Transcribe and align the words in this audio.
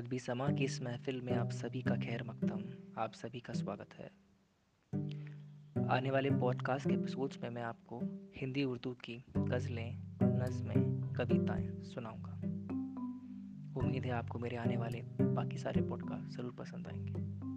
अदबी 0.00 0.18
समा 0.18 0.48
की 0.52 0.64
इस 0.64 0.82
महफ़िल 0.82 1.20
में 1.20 1.32
आप 1.32 1.50
सभी 1.50 1.82
का 1.82 1.96
खैर 1.96 2.22
मकदम, 2.22 2.62
आप 3.02 3.12
सभी 3.12 3.40
का 3.40 3.52
स्वागत 3.52 3.88
है। 3.94 4.10
आने 5.88 6.10
वाले 6.10 6.30
पॉडकास्ट 6.30 6.88
के 6.88 6.94
एपिसोड्स 6.94 7.38
में 7.42 7.50
मैं 7.50 7.62
आपको 7.62 8.00
हिंदी, 8.36 8.64
उर्दू 8.64 8.92
की 8.92 9.24
गज़लें, 9.38 10.02
नज़में, 10.22 11.12
कविताएँ 11.12 11.82
सुनाऊँगा। 11.82 12.32
उम्मीद 13.80 14.04
है 14.04 14.10
आपको 14.10 14.38
मेरे 14.38 14.56
आने 14.56 14.76
वाले 14.76 15.02
बाकी 15.22 15.58
सारे 15.58 15.82
पॉडकास्ट 15.82 16.36
ज़रूर 16.36 16.52
पसंद 16.52 16.86
आएँगे। 16.86 17.49